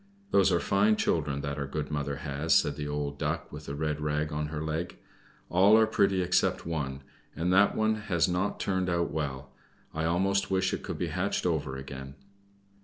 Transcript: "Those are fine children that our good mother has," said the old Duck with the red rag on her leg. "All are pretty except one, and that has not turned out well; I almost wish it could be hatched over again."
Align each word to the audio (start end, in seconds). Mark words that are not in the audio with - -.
"Those 0.31 0.51
are 0.51 0.59
fine 0.59 0.95
children 0.95 1.41
that 1.41 1.59
our 1.59 1.67
good 1.67 1.91
mother 1.91 2.15
has," 2.15 2.55
said 2.55 2.75
the 2.75 2.87
old 2.87 3.19
Duck 3.19 3.51
with 3.51 3.67
the 3.67 3.75
red 3.75 4.01
rag 4.01 4.33
on 4.33 4.47
her 4.47 4.63
leg. 4.63 4.97
"All 5.47 5.77
are 5.77 5.85
pretty 5.85 6.23
except 6.23 6.65
one, 6.65 7.03
and 7.35 7.53
that 7.53 7.75
has 8.07 8.27
not 8.27 8.59
turned 8.59 8.89
out 8.89 9.11
well; 9.11 9.51
I 9.93 10.05
almost 10.05 10.49
wish 10.49 10.73
it 10.73 10.81
could 10.81 10.97
be 10.97 11.09
hatched 11.13 11.45
over 11.45 11.75
again." 11.75 12.15